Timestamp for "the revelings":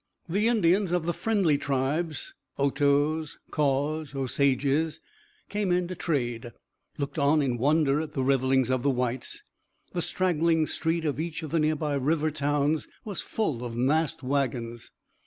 8.13-8.71